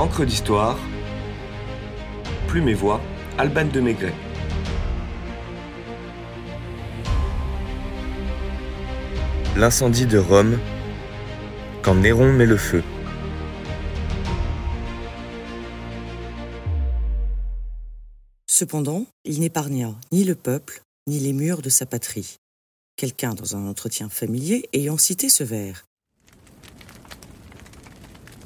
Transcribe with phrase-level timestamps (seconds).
[0.00, 0.78] Encre d'histoire,
[2.48, 3.02] Plume et Voix,
[3.36, 4.14] Alban de Maigret.
[9.58, 10.58] L'incendie de Rome,
[11.82, 12.82] quand Néron met le feu.
[18.46, 22.36] Cependant, il n'épargna ni le peuple, ni les murs de sa patrie.
[22.96, 25.84] Quelqu'un, dans un entretien familier, ayant cité ce vers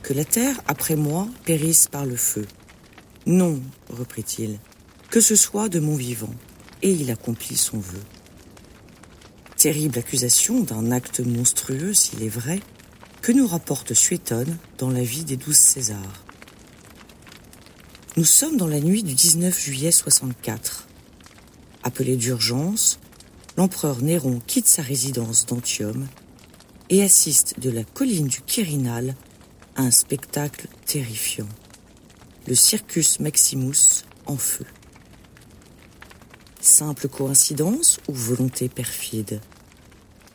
[0.05, 2.45] Que la terre, après moi, périsse par le feu.
[3.25, 4.59] Non, reprit-il,
[5.09, 6.35] que ce soit de mon vivant.
[6.83, 8.03] Et il accomplit son vœu.
[9.57, 12.61] Terrible accusation d'un acte monstrueux, s'il est vrai,
[13.23, 16.27] que nous rapporte Suétone dans la vie des douze Césars.
[18.19, 20.87] Nous sommes dans la nuit du 19 juillet 64.
[21.83, 23.01] Appelé d'urgence,
[23.57, 26.07] l'empereur Néron quitte sa résidence d'Antium
[26.91, 29.17] et assiste de la colline du Quirinal
[29.77, 31.49] un spectacle terrifiant.
[32.47, 34.67] Le Circus Maximus en feu.
[36.61, 39.41] Simple coïncidence ou volonté perfide?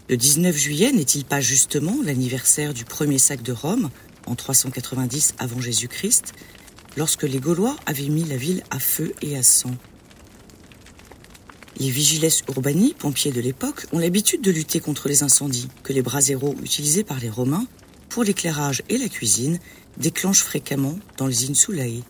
[0.10, 3.90] Le 19 juillet n'est-il pas justement l'anniversaire du premier sac de Rome,
[4.26, 6.34] en 390 avant Jésus-Christ,
[6.98, 9.76] lorsque les Gaulois avaient mis la ville à feu et à sang?
[11.78, 16.02] Les vigiles urbani, pompiers de l'époque, ont l'habitude de lutter contre les incendies que les
[16.02, 17.68] braseros utilisés par les Romains
[18.10, 19.60] pour l'éclairage et la cuisine
[19.98, 22.04] déclenchent fréquemment dans les insulae.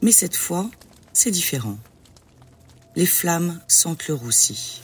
[0.00, 0.70] Mais cette fois,
[1.12, 1.76] c'est différent
[2.94, 4.82] les flammes sentent le roussi.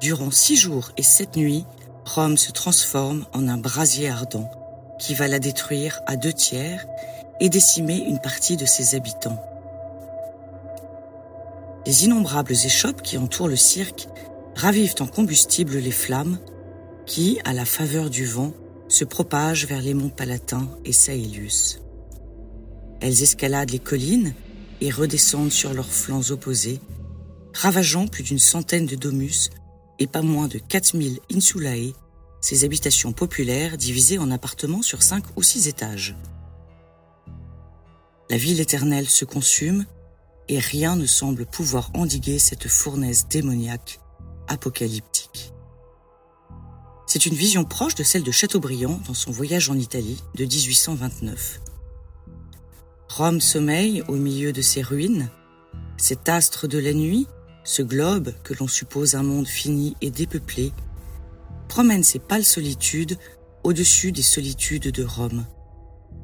[0.00, 1.66] Durant six jours et sept nuits,
[2.04, 4.50] Rome se transforme en un brasier ardent
[4.98, 6.86] qui va la détruire à deux tiers
[7.40, 9.42] et décimer une partie de ses habitants.
[11.86, 14.08] Les innombrables échoppes qui entourent le cirque
[14.58, 16.40] ravivent en combustible les flammes
[17.06, 18.52] qui, à la faveur du vent,
[18.88, 21.80] se propagent vers les monts Palatins et Saelius.
[23.00, 24.34] Elles escaladent les collines
[24.80, 26.80] et redescendent sur leurs flancs opposés,
[27.54, 29.50] ravageant plus d'une centaine de domus
[30.00, 31.92] et pas moins de 4000 insulae,
[32.40, 36.16] ces habitations populaires divisées en appartements sur cinq ou six étages.
[38.28, 39.86] La ville éternelle se consume
[40.48, 44.00] et rien ne semble pouvoir endiguer cette fournaise démoniaque,
[44.48, 45.52] apocalyptique.
[47.06, 51.60] C'est une vision proche de celle de Chateaubriand dans son voyage en Italie de 1829.
[53.08, 55.30] Rome sommeille au milieu de ses ruines.
[55.96, 57.26] Cet astre de la nuit,
[57.64, 60.72] ce globe que l'on suppose un monde fini et dépeuplé,
[61.68, 63.16] promène ses pâles solitudes
[63.64, 65.46] au-dessus des solitudes de Rome.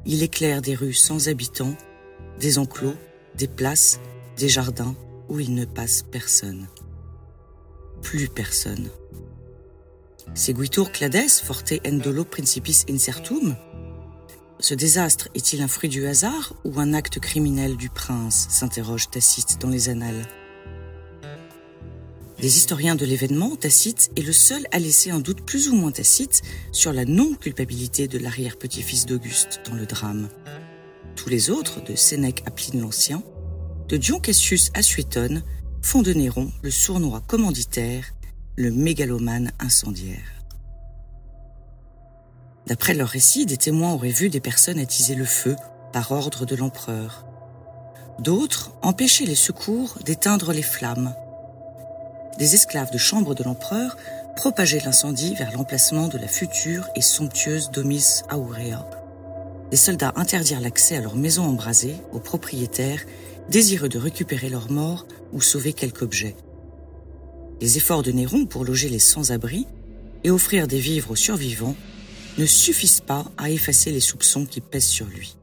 [0.05, 1.75] Il éclaire des rues sans habitants,
[2.39, 2.95] des enclos,
[3.35, 3.99] des places,
[4.37, 4.95] des jardins
[5.29, 6.67] où il ne passe personne.
[8.15, 8.89] Plus personne.
[10.35, 13.57] Seguitur clades forte endolo principis incertum
[14.61, 19.57] ce désastre est-il un fruit du hasard ou un acte criminel du prince s'interroge Tacite
[19.59, 20.25] dans les Annales.
[22.39, 25.91] Les historiens de l'événement, Tacite est le seul à laisser un doute plus ou moins
[25.91, 30.29] tacite sur la non-culpabilité de l'arrière-petit-fils d'Auguste dans le drame.
[31.17, 33.21] Tous les autres, de Sénèque à Pline l'Ancien,
[33.89, 35.43] de Dion Cassius à Suétone,
[35.85, 38.05] font de Néron le sournois commanditaire,
[38.55, 40.43] le mégalomane incendiaire.
[42.65, 45.55] D'après leurs récits, des témoins auraient vu des personnes attiser le feu
[45.93, 47.27] par ordre de l'empereur.
[48.17, 51.13] D'autres empêchaient les secours d'éteindre les flammes.
[52.39, 53.95] Des esclaves de chambre de l'empereur
[54.35, 58.89] propageaient l'incendie vers l'emplacement de la future et somptueuse Domis Aurea.
[59.69, 63.05] Les soldats interdirent l'accès à leur maison embrasée aux propriétaires
[63.49, 66.35] désireux de récupérer leurs morts ou sauver quelque objet.
[67.61, 69.65] Les efforts de Néron pour loger les sans-abri
[70.23, 71.75] et offrir des vivres aux survivants
[72.37, 75.37] ne suffisent pas à effacer les soupçons qui pèsent sur lui.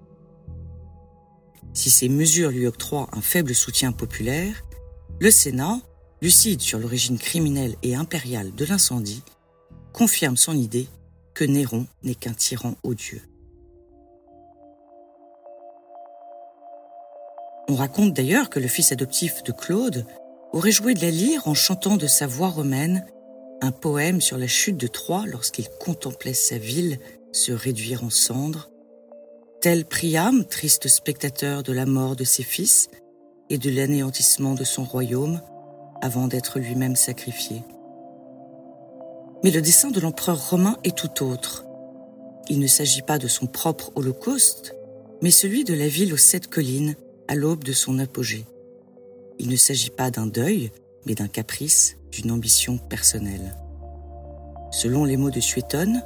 [1.73, 4.63] Si ces mesures lui octroient un faible soutien populaire,
[5.21, 5.81] le Sénat,
[6.21, 9.23] lucide sur l'origine criminelle et impériale de l'incendie,
[9.93, 10.89] confirme son idée
[11.35, 13.23] que Néron n'est qu'un tyran odieux.
[17.73, 20.05] On raconte d'ailleurs que le fils adoptif de Claude
[20.53, 23.07] aurait joué de la lyre en chantant de sa voix romaine
[23.63, 26.99] un poème sur la chute de Troie lorsqu'il contemplait sa ville
[27.33, 28.69] se réduire en cendres,
[29.63, 32.91] tel Priam, triste spectateur de la mort de ses fils
[33.49, 35.41] et de l'anéantissement de son royaume,
[36.03, 37.63] avant d'être lui-même sacrifié.
[39.45, 41.65] Mais le dessein de l'empereur romain est tout autre.
[42.51, 44.75] Il ne s'agit pas de son propre holocauste,
[45.23, 46.97] mais celui de la ville aux sept collines
[47.33, 48.45] à l'aube de son apogée.
[49.39, 50.71] Il ne s'agit pas d'un deuil,
[51.07, 53.57] mais d'un caprice, d'une ambition personnelle.
[54.71, 56.03] Selon les mots de Suétone,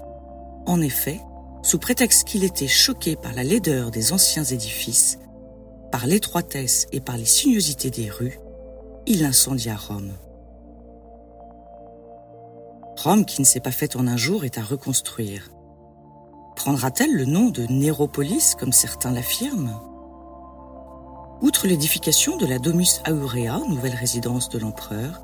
[0.66, 1.20] en effet,
[1.64, 5.18] sous prétexte qu'il était choqué par la laideur des anciens édifices,
[5.90, 8.38] par l'étroitesse et par les sinuosités des rues,
[9.06, 10.12] il incendia Rome.
[12.98, 15.50] Rome qui ne s'est pas faite en un jour est à reconstruire.
[16.54, 19.95] Prendra-t-elle le nom de Néropolis comme certains l'affirment?
[21.42, 25.20] Outre l'édification de la Domus Aurea, nouvelle résidence de l'empereur,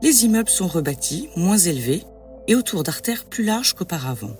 [0.00, 2.04] les immeubles sont rebâtis, moins élevés
[2.48, 4.36] et autour d'artères plus larges qu'auparavant.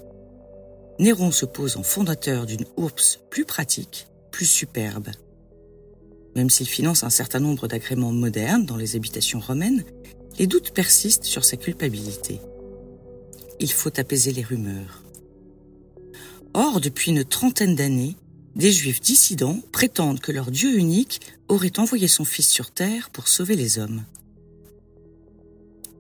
[0.98, 5.08] Néron se pose en fondateur d'une ours plus pratique, plus superbe.
[6.34, 9.84] Même s'il finance un certain nombre d'agréments modernes dans les habitations romaines,
[10.38, 12.40] les doutes persistent sur sa culpabilité.
[13.60, 15.02] Il faut apaiser les rumeurs.
[16.54, 18.16] Or, depuis une trentaine d'années,
[18.54, 23.28] des juifs dissidents prétendent que leur Dieu unique aurait envoyé son Fils sur terre pour
[23.28, 24.04] sauver les hommes.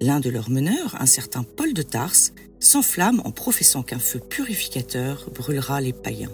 [0.00, 5.30] L'un de leurs meneurs, un certain Paul de Tarse, s'enflamme en professant qu'un feu purificateur
[5.30, 6.32] brûlera les païens.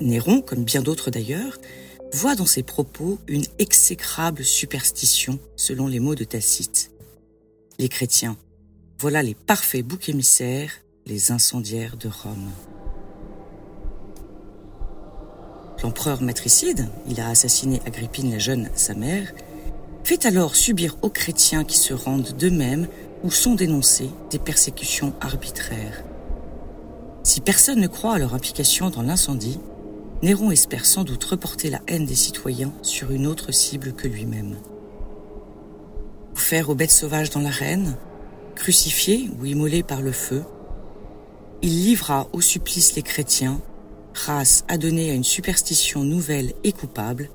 [0.00, 1.58] Néron, comme bien d'autres d'ailleurs,
[2.12, 6.90] voit dans ses propos une exécrable superstition selon les mots de Tacite.
[7.78, 8.36] Les chrétiens,
[8.98, 10.72] voilà les parfaits boucs émissaires,
[11.06, 12.50] les incendiaires de Rome.
[15.84, 19.34] L'empereur matricide, il a assassiné Agrippine la jeune, sa mère,
[20.02, 22.88] fait alors subir aux chrétiens qui se rendent d'eux-mêmes
[23.22, 26.02] ou sont dénoncés des persécutions arbitraires.
[27.22, 29.60] Si personne ne croit à leur implication dans l'incendie,
[30.22, 34.56] Néron espère sans doute reporter la haine des citoyens sur une autre cible que lui-même.
[36.34, 37.94] Faire aux bêtes sauvages dans l'arène,
[38.54, 40.44] crucifiés ou immolés par le feu,
[41.60, 43.60] il livra au supplice les chrétiens,
[44.14, 47.30] race adonnée à une superstition nouvelle et coupable,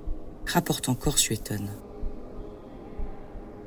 [0.45, 1.69] rapporte encore Suétone.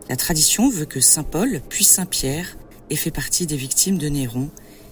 [0.09, 2.56] La tradition veut que Saint Paul, puis Saint Pierre,
[2.91, 4.50] ait fait partie des victimes de Néron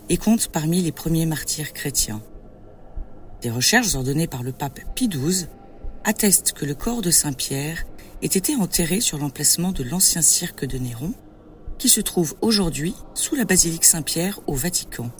[0.08, 2.22] et compte parmi les premiers martyrs chrétiens.
[3.42, 5.46] Des recherches ordonnées par le pape Pie XII
[6.04, 7.84] attestent que le corps de Saint Pierre
[8.22, 11.14] ait été enterré sur l'emplacement de l'ancien cirque de Néron,
[11.78, 15.10] qui se trouve aujourd'hui sous la basilique Saint-Pierre au Vatican.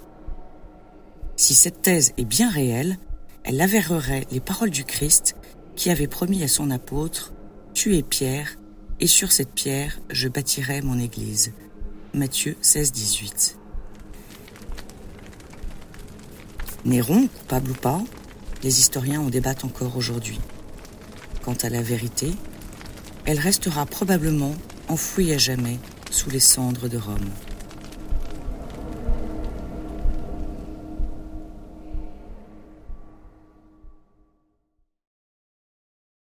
[1.40, 2.98] Si cette thèse est bien réelle,
[3.44, 5.36] elle avérerait les paroles du Christ
[5.74, 7.32] qui avait promis à son apôtre
[7.72, 8.58] Tuez Pierre,
[9.00, 11.54] et sur cette pierre je bâtirai mon église.
[12.12, 13.58] Matthieu 16, 18.
[16.84, 18.02] Néron, coupable ou pas,
[18.62, 20.38] les historiens en débattent encore aujourd'hui.
[21.42, 22.32] Quant à la vérité,
[23.24, 24.54] elle restera probablement
[24.88, 25.78] enfouie à jamais
[26.10, 27.30] sous les cendres de Rome.